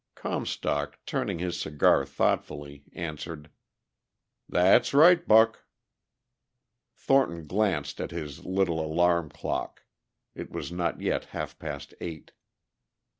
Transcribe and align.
Comstock, 0.15 0.97
turning 1.05 1.37
his 1.37 1.59
cigar 1.59 2.07
thoughtfully, 2.07 2.85
answered: 2.93 3.51
"That's 4.49 4.95
right, 4.95 5.23
Buck." 5.27 5.65
Thornton 6.95 7.45
glanced 7.45 8.01
at 8.01 8.09
his 8.09 8.43
little 8.43 8.83
alarm 8.83 9.29
clock. 9.29 9.83
It 10.33 10.49
was 10.49 10.71
not 10.71 11.01
yet 11.01 11.25
half 11.25 11.59
past 11.59 11.93
eight. 12.01 12.31